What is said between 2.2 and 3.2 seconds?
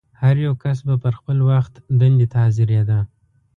ته حاضرېده.